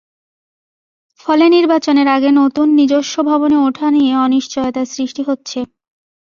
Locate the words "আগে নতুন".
2.07-2.67